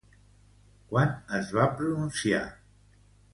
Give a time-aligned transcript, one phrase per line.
[0.93, 2.41] Quan es va pronunciar?